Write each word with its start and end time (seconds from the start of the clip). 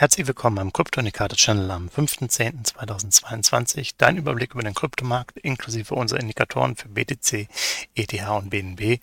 Herzlich 0.00 0.26
willkommen 0.26 0.56
beim 0.56 0.72
Krypto-Indikator 0.72 1.36
Channel 1.36 1.70
am 1.70 1.88
5.10.2022. 1.88 3.96
Dein 3.98 4.16
Überblick 4.16 4.54
über 4.54 4.62
den 4.62 4.72
Kryptomarkt 4.72 5.36
inklusive 5.36 5.94
unserer 5.94 6.20
Indikatoren 6.20 6.74
für 6.74 6.88
BTC, 6.88 7.48
ETH 7.94 8.28
und 8.30 8.48
BNB. 8.48 8.98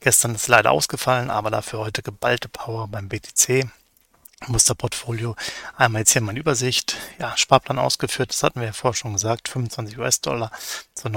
Gestern 0.00 0.34
ist 0.34 0.48
leider 0.48 0.72
ausgefallen, 0.72 1.30
aber 1.30 1.50
dafür 1.50 1.78
heute 1.78 2.02
geballte 2.02 2.50
Power 2.50 2.86
beim 2.86 3.08
BTC. 3.08 3.66
Musterportfolio. 4.46 5.36
Einmal 5.78 6.00
jetzt 6.00 6.12
hier 6.12 6.20
meine 6.20 6.40
Übersicht. 6.40 6.98
Ja, 7.18 7.34
Sparplan 7.34 7.78
ausgeführt, 7.78 8.28
das 8.28 8.42
hatten 8.42 8.60
wir 8.60 8.66
ja 8.66 8.72
vorher 8.74 8.94
schon 8.94 9.14
gesagt. 9.14 9.48
25 9.48 9.98
US-Dollar 9.98 10.50
zu 10.92 11.08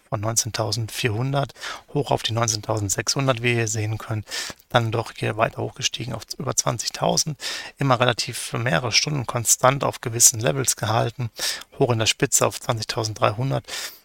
von 0.07 0.23
19.400 0.23 1.49
hoch 1.95 2.11
auf 2.11 2.21
die 2.21 2.33
19.600, 2.33 3.41
wie 3.41 3.55
ihr 3.55 3.67
sehen 3.67 3.97
könnt. 3.97 4.27
Dann 4.69 4.91
doch 4.91 5.13
hier 5.17 5.35
weiter 5.35 5.63
hochgestiegen 5.63 6.13
auf 6.13 6.25
über 6.37 6.51
20.000. 6.51 7.35
Immer 7.79 7.99
relativ 7.99 8.37
für 8.37 8.59
mehrere 8.59 8.91
Stunden 8.91 9.25
konstant 9.25 9.83
auf 9.83 9.99
gewissen 9.99 10.39
Levels 10.39 10.75
gehalten. 10.75 11.31
Hoch 11.79 11.91
in 11.91 11.97
der 11.97 12.05
Spitze 12.05 12.45
auf 12.45 12.59
20.300 12.59 13.63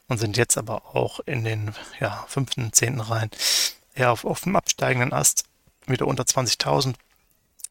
und 0.08 0.16
sind 0.16 0.38
jetzt 0.38 0.56
aber 0.56 0.96
auch 0.96 1.20
in 1.20 1.44
den 1.44 1.74
ja, 2.00 2.24
fünften, 2.28 2.72
zehnten 2.72 3.00
Reihen 3.00 3.30
auf, 3.98 4.24
auf 4.24 4.40
dem 4.40 4.56
absteigenden 4.56 5.12
Ast 5.12 5.49
wieder 5.90 6.06
unter 6.06 6.24
20.000 6.24 6.94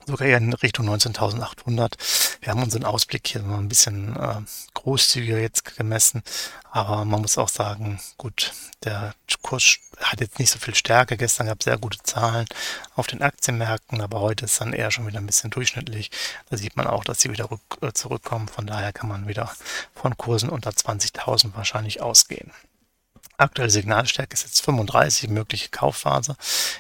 sogar 0.10 0.28
eher 0.28 0.38
in 0.38 0.54
Richtung 0.54 0.90
19.800. 0.90 2.40
Wir 2.42 2.52
haben 2.52 2.64
unseren 2.64 2.86
Ausblick 2.86 3.28
hier 3.28 3.42
mal 3.42 3.60
ein 3.60 3.70
bisschen 3.70 4.16
äh, 4.16 4.42
großzügiger 4.74 5.40
jetzt 5.40 5.76
gemessen, 5.78 6.24
aber 6.72 7.06
man 7.06 7.22
muss 7.22 7.38
auch 7.38 7.50
sagen, 7.50 8.00
gut, 8.18 8.54
der 8.84 9.14
Kurs 9.42 9.78
hat 10.00 10.22
jetzt 10.22 10.40
nicht 10.40 10.52
so 10.52 10.60
viel 10.60 10.76
Stärke. 10.76 11.18
Gestern 11.18 11.48
gab 11.48 11.60
es 11.60 11.66
sehr 11.66 11.78
gute 11.78 12.00
Zahlen 12.04 12.46
auf 12.96 13.08
den 13.08 13.22
Aktienmärkten, 13.22 14.02
aber 14.02 14.20
heute 14.22 14.46
ist 14.46 14.60
dann 14.62 14.74
eher 14.74 14.92
schon 14.92 15.08
wieder 15.08 15.20
ein 15.20 15.26
bisschen 15.26 15.50
durchschnittlich. 15.50 16.12
Da 16.50 16.58
sieht 16.58 16.78
man 16.78 16.88
auch, 16.88 17.04
dass 17.04 17.22
sie 17.22 17.32
wieder 17.32 17.52
rück, 17.52 17.62
äh, 17.82 17.94
zurückkommen. 17.94 18.48
Von 18.48 18.68
daher 18.68 18.94
kann 18.94 19.10
man 19.10 19.28
wieder 19.28 19.52
von 19.94 20.18
Kursen 20.18 20.50
unter 20.50 20.72
20.000 20.72 21.56
wahrscheinlich 21.56 22.02
ausgehen. 22.02 22.52
Aktuelle 23.40 23.70
Signalstärke 23.70 24.34
ist 24.34 24.44
jetzt 24.44 24.62
35, 24.62 25.30
mögliche 25.30 25.70
Kaufphase, 25.70 26.36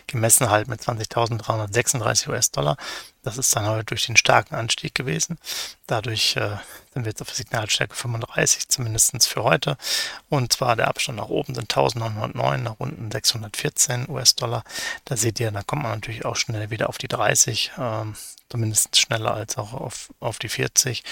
gemessen 0.08 0.50
halt 0.50 0.68
mit 0.68 0.82
20.336 0.82 2.30
US-Dollar. 2.30 2.78
Das 3.24 3.38
ist 3.38 3.54
dann 3.56 3.68
heute 3.68 3.86
durch 3.86 4.06
den 4.06 4.16
starken 4.16 4.56
Anstieg 4.56 4.96
gewesen. 4.96 5.38
Dadurch 5.88 6.38
äh, 6.38 6.58
sind 6.94 7.04
wir 7.04 7.10
jetzt 7.10 7.22
auf 7.22 7.34
Signalstärke 7.34 7.96
35, 7.96 8.70
zumindest 8.70 9.28
für 9.28 9.44
heute. 9.44 9.78
Und 10.30 10.54
zwar 10.54 10.76
der 10.76 10.88
Abstand 10.88 11.18
nach 11.18 11.28
oben 11.28 11.54
sind 11.54 11.72
1909, 11.72 12.64
nach 12.64 12.76
unten 12.78 13.12
614 13.12 14.08
US-Dollar. 14.10 14.64
Da 15.06 15.18
seht 15.18 15.40
ihr, 15.40 15.52
da 15.52 15.64
kommt 15.64 15.84
man 15.84 15.92
natürlich 15.92 16.26
auch 16.26 16.38
schnell 16.38 16.70
wieder 16.70 16.88
auf 16.88 16.98
die 16.98 17.10
30, 17.10 17.72
ähm, 17.78 18.16
zumindest 18.48 18.96
schneller 18.98 19.34
als 19.34 19.58
auch 19.58 19.74
auf, 19.74 20.14
auf 20.22 20.40
die 20.40 20.50
40. 20.50 21.04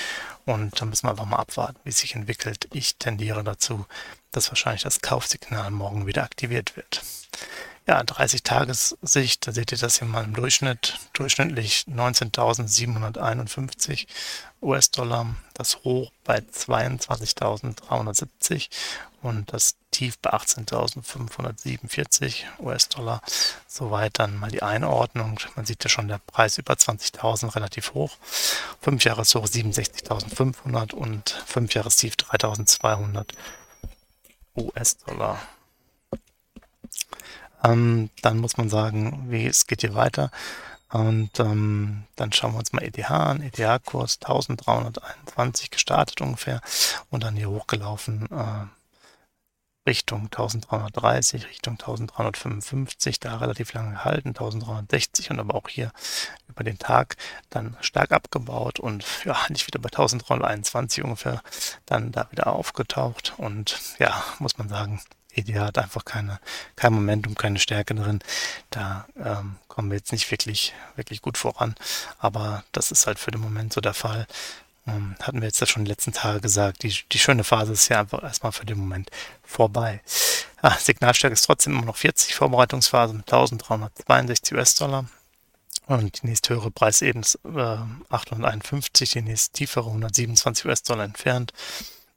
Und 0.46 0.80
da 0.80 0.86
müssen 0.86 1.08
wir 1.08 1.12
einfach 1.12 1.26
mal 1.26 1.38
abwarten, 1.38 1.80
wie 1.84 1.90
es 1.90 1.98
sich 1.98 2.16
entwickelt. 2.16 2.70
Ich 2.72 2.96
tendiere 2.96 3.44
dazu, 3.44 3.86
dass 4.32 4.50
wahrscheinlich 4.50 4.84
das 4.84 5.02
Kaufsignal 5.02 5.72
morgen 5.72 6.08
wieder 6.08 6.24
aktiviert 6.24 6.78
wird. 6.78 7.02
Ja, 7.90 8.04
30 8.04 8.44
Tagessicht, 8.44 9.48
da 9.48 9.54
seht 9.54 9.72
ihr 9.72 9.78
das 9.78 10.00
hier 10.00 10.10
mal 10.10 10.26
im 10.26 10.34
Durchschnitt, 10.34 11.00
durchschnittlich 11.14 11.86
19.751 11.88 14.08
US-Dollar, 14.62 15.38
das 15.54 15.86
Hoch 15.86 16.12
bei 16.26 16.40
22.370 16.40 18.68
und 19.22 19.54
das 19.54 19.78
Tief 19.92 20.20
bei 20.20 20.34
18.547 20.34 22.44
US-Dollar. 22.60 23.22
Soweit 23.68 24.20
dann 24.20 24.38
mal 24.38 24.52
die 24.52 24.64
Einordnung. 24.64 25.40
Man 25.56 25.66
sieht 25.66 25.86
ja 25.86 25.90
schon, 25.90 26.10
der 26.10 26.20
Preis 26.20 26.58
über 26.58 26.74
20.000 26.74 27.56
relativ 27.56 27.94
hoch. 27.94 28.18
5 28.82 29.02
Jahreshoch 29.06 29.46
67.500 29.46 30.94
und 30.94 31.30
5 31.30 31.74
Jahrestief 31.74 32.16
3.200 32.16 33.30
US-Dollar. 34.58 35.40
Ähm, 37.72 38.10
dann 38.22 38.38
muss 38.38 38.58
man 38.58 38.70
sagen, 38.70 39.26
wie 39.30 39.46
es 39.46 39.68
geht 39.68 39.82
hier 39.82 39.96
weiter. 39.96 40.32
Und 40.90 41.40
ähm, 41.40 42.04
dann 42.16 42.32
schauen 42.32 42.54
wir 42.54 42.60
uns 42.60 42.72
mal 42.72 42.84
ETH 42.84 43.12
an. 43.12 43.42
ETH-Kurs 43.42 44.20
1321 44.22 45.70
gestartet 45.70 46.22
ungefähr 46.22 46.62
und 47.10 47.24
dann 47.24 47.36
hier 47.36 47.50
hochgelaufen 47.50 48.28
äh, 48.32 48.68
Richtung 49.88 50.24
1330, 50.24 51.48
Richtung 51.48 51.74
1355, 51.74 53.20
da 53.20 53.38
relativ 53.38 53.74
lange 53.74 53.92
gehalten, 53.92 54.30
1360 54.30 55.32
und 55.32 55.40
aber 55.40 55.56
auch 55.56 55.70
hier 55.70 55.92
über 56.50 56.64
den 56.64 56.78
Tag 56.78 57.16
dann 57.50 57.78
stark 57.80 58.12
abgebaut 58.12 58.80
und 58.80 59.06
ja, 59.24 59.38
nicht 59.50 59.66
wieder 59.66 59.80
bei 59.80 59.88
1321 59.88 61.04
ungefähr 61.04 61.42
dann 61.86 62.12
da 62.12 62.28
wieder 62.32 62.48
aufgetaucht 62.48 63.34
und 63.38 63.80
ja, 63.98 64.24
muss 64.40 64.58
man 64.58 64.68
sagen, 64.68 65.02
ETH 65.38 65.54
hat 65.56 65.78
einfach 65.78 66.06
keine, 66.06 66.40
kein 66.76 66.94
Momentum, 66.94 67.36
keine 67.36 67.60
Stärke 67.60 67.96
drin. 67.96 68.20
Da 68.70 69.08
ähm, 69.24 69.56
kommen 69.68 69.92
wir 69.92 69.98
jetzt 69.98 70.12
nicht 70.12 70.30
wirklich, 70.32 70.74
wirklich 70.96 71.22
gut 71.22 71.38
voran. 71.38 71.76
Aber 72.20 72.64
das 72.72 72.92
ist 72.92 73.08
halt 73.08 73.20
für 73.20 73.32
den 73.32 73.42
Moment 73.42 73.74
so 73.74 73.82
der 73.82 73.94
Fall. 73.94 74.28
Ähm, 74.88 75.16
hatten 75.22 75.42
wir 75.42 75.48
jetzt 75.48 75.60
ja 75.60 75.68
schon 75.68 75.86
die 75.86 75.92
letzten 75.92 76.14
Tage 76.14 76.40
gesagt, 76.40 76.84
die, 76.84 76.96
die 77.12 77.20
schöne 77.20 77.44
Phase 77.44 77.74
ist 77.74 77.90
ja 77.90 78.00
einfach 78.00 78.24
erstmal 78.24 78.54
für 78.54 78.66
den 78.66 78.78
Moment 78.78 79.12
vorbei. 79.44 80.02
Ja, 80.64 80.72
Signalstärke 80.80 81.34
ist 81.34 81.46
trotzdem 81.46 81.74
immer 81.74 81.86
noch 81.86 81.98
40, 81.98 82.34
Vorbereitungsphase 82.34 83.14
mit 83.14 83.32
1362 83.32 84.54
US-Dollar. 84.58 85.06
Und 85.88 86.22
die 86.22 86.28
nächste 86.28 86.54
höhere 86.54 86.72
Preisebene 86.72 87.22
ist 87.22 87.40
äh, 87.46 87.78
851, 88.10 89.12
die 89.12 89.22
nächste 89.22 89.54
tiefere 89.54 89.88
127 89.88 90.66
US-Dollar 90.66 91.06
entfernt. 91.06 91.54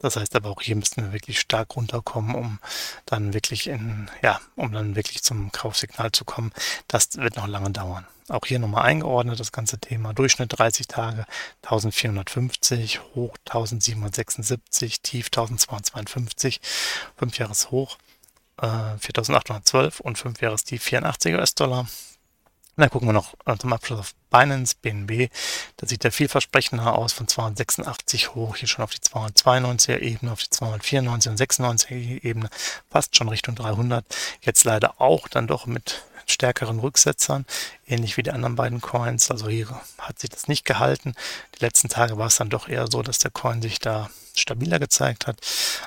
Das 0.00 0.16
heißt 0.16 0.34
aber 0.34 0.50
auch 0.50 0.62
hier 0.62 0.76
müssten 0.76 1.02
wir 1.02 1.12
wirklich 1.12 1.38
stark 1.38 1.76
runterkommen, 1.76 2.34
um 2.34 2.58
dann 3.06 3.34
wirklich 3.34 3.68
in, 3.68 4.10
ja, 4.22 4.40
um 4.56 4.72
dann 4.72 4.96
wirklich 4.96 5.22
zum 5.22 5.52
Kaufsignal 5.52 6.10
zu 6.12 6.24
kommen. 6.24 6.52
Das 6.88 7.16
wird 7.16 7.36
noch 7.36 7.46
lange 7.46 7.70
dauern. 7.70 8.06
Auch 8.28 8.46
hier 8.46 8.58
nochmal 8.58 8.84
eingeordnet, 8.84 9.40
das 9.40 9.52
ganze 9.52 9.78
Thema. 9.78 10.12
Durchschnitt 10.12 10.58
30 10.58 10.86
Tage 10.86 11.26
1450, 11.62 13.00
hoch 13.14 13.36
1776, 13.46 15.02
tief 15.02 15.26
1252, 15.26 16.60
5 17.16 17.38
Jahres 17.38 17.70
hoch 17.70 17.98
äh, 18.62 18.98
4812 18.98 20.00
und 20.00 20.18
5 20.18 20.40
Jahres 20.40 20.64
tief 20.64 20.82
84 20.82 21.34
US-Dollar. 21.34 21.86
Und 22.80 22.84
dann 22.84 22.90
gucken 22.92 23.08
wir 23.08 23.12
noch 23.12 23.34
äh, 23.44 23.58
zum 23.58 23.74
Abschluss 23.74 24.00
auf 24.00 24.14
Binance, 24.30 24.74
BNB. 24.80 25.30
Da 25.76 25.86
sieht 25.86 26.02
der 26.02 26.12
vielversprechender 26.12 26.96
aus 26.96 27.12
von 27.12 27.28
286 27.28 28.34
hoch, 28.34 28.56
hier 28.56 28.68
schon 28.68 28.82
auf 28.82 28.90
die 28.92 29.00
292er 29.00 29.98
Ebene, 29.98 30.32
auf 30.32 30.40
die 30.40 30.48
294 30.48 31.30
und 31.30 31.38
96er 31.38 32.24
Ebene, 32.24 32.48
fast 32.88 33.14
schon 33.14 33.28
Richtung 33.28 33.54
300. 33.54 34.02
Jetzt 34.40 34.64
leider 34.64 34.98
auch 34.98 35.28
dann 35.28 35.46
doch 35.46 35.66
mit 35.66 36.04
stärkeren 36.30 36.80
Rücksetzern, 36.80 37.44
ähnlich 37.86 38.16
wie 38.16 38.22
die 38.22 38.30
anderen 38.30 38.56
beiden 38.56 38.80
Coins. 38.80 39.30
Also 39.30 39.48
hier 39.48 39.68
hat 39.98 40.18
sich 40.18 40.30
das 40.30 40.48
nicht 40.48 40.64
gehalten. 40.64 41.14
Die 41.58 41.64
letzten 41.64 41.88
Tage 41.88 42.18
war 42.18 42.26
es 42.26 42.36
dann 42.36 42.50
doch 42.50 42.68
eher 42.68 42.86
so, 42.90 43.02
dass 43.02 43.18
der 43.18 43.30
Coin 43.30 43.62
sich 43.62 43.78
da 43.78 44.10
stabiler 44.34 44.78
gezeigt 44.78 45.26
hat, 45.26 45.38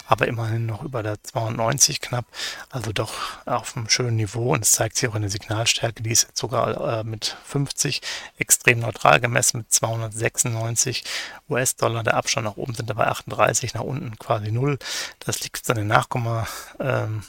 aber 0.08 0.28
immerhin 0.28 0.66
noch 0.66 0.84
über 0.84 1.04
der 1.04 1.22
92 1.24 2.02
knapp, 2.02 2.26
also 2.70 2.92
doch 2.92 3.14
auf 3.46 3.76
einem 3.76 3.90
schönen 3.90 4.16
Niveau 4.16 4.54
und 4.54 4.64
es 4.64 4.72
zeigt 4.72 4.98
sich 4.98 5.10
auch 5.10 5.16
in 5.16 5.22
der 5.22 5.32
Signalstärke, 5.32 6.04
die 6.04 6.12
ist 6.12 6.28
jetzt 6.28 6.38
sogar 6.38 7.00
äh, 7.00 7.04
mit 7.04 7.38
50 7.46 8.02
extrem 8.38 8.80
neutral 8.80 9.20
gemessen 9.20 9.60
mit 9.60 9.72
296 9.72 11.04
US-Dollar. 11.50 12.04
Der 12.04 12.16
Abstand 12.16 12.46
nach 12.46 12.58
oben 12.58 12.74
sind 12.74 12.90
dabei 12.90 13.08
38, 13.08 13.74
nach 13.74 13.82
unten 13.82 14.18
quasi 14.18 14.52
0. 14.52 14.78
Das 15.20 15.42
liegt 15.42 15.70
an 15.70 15.78
den 15.78 15.88
Nachkomma. 15.88 16.48
Ähm, 16.80 17.24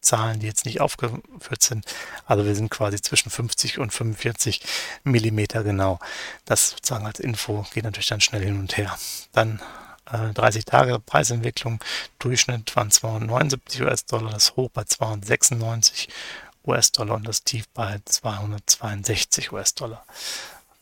Zahlen, 0.00 0.40
die 0.40 0.46
jetzt 0.46 0.64
nicht 0.64 0.80
aufgeführt 0.80 1.62
sind. 1.62 1.84
Also 2.26 2.44
wir 2.44 2.54
sind 2.54 2.70
quasi 2.70 3.00
zwischen 3.00 3.30
50 3.30 3.78
und 3.78 3.92
45 3.92 4.60
Millimeter 5.04 5.64
genau. 5.64 5.98
Das 6.44 6.70
sozusagen 6.70 7.06
als 7.06 7.20
Info 7.20 7.66
geht 7.72 7.84
natürlich 7.84 8.08
dann 8.08 8.20
schnell 8.20 8.44
hin 8.44 8.58
und 8.58 8.76
her. 8.76 8.96
Dann 9.32 9.60
äh, 10.10 10.32
30 10.32 10.64
Tage 10.64 10.98
Preisentwicklung, 10.98 11.80
Durchschnitt 12.18 12.74
waren 12.76 12.90
279 12.90 13.82
US-Dollar, 13.82 14.30
das 14.30 14.56
Hoch 14.56 14.70
bei 14.70 14.84
296 14.84 16.08
US-Dollar 16.66 17.16
und 17.16 17.26
das 17.26 17.44
Tief 17.44 17.66
bei 17.74 17.98
262 18.04 19.52
US-Dollar. 19.52 20.04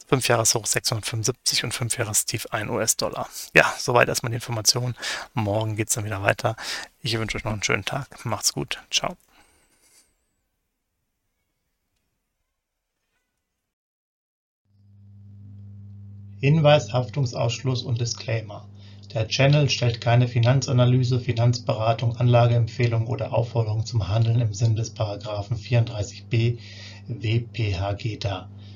5 0.08 0.29
Jahreshoch 0.29 0.67
675 0.67 1.64
und 1.64 1.73
5 1.73 1.99
Jahrestief 1.99 2.47
1 2.50 2.70
US-Dollar. 2.70 3.29
Ja, 3.55 3.73
soweit 3.79 4.08
erstmal 4.08 4.31
die 4.31 4.37
Information. 4.37 4.94
Morgen 5.35 5.76
geht 5.76 5.88
es 5.88 5.94
dann 5.94 6.05
wieder 6.05 6.23
weiter. 6.23 6.56
Ich 7.03 7.19
wünsche 7.19 7.37
euch 7.37 7.44
noch 7.44 7.53
einen 7.53 7.62
schönen 7.62 7.85
Tag. 7.85 8.25
Macht's 8.25 8.53
gut. 8.53 8.81
Ciao. 8.91 9.17
Hinweis, 16.41 16.93
Haftungsausschluss 16.93 17.82
und 17.82 18.00
Disclaimer. 18.00 18.69
Der 19.14 19.26
Channel 19.26 19.70
stellt 19.70 20.00
keine 20.00 20.29
Finanzanalyse, 20.29 21.19
Finanzberatung, 21.19 22.17
Anlageempfehlung 22.17 23.06
oder 23.06 23.32
Aufforderung 23.32 23.87
zum 23.87 24.06
Handeln 24.08 24.41
im 24.41 24.53
Sinne 24.53 24.75
des 24.75 24.91
Paragraphen 24.91 25.56
34b 25.56 26.58
WPHG 27.08 28.19
dar. 28.19 28.50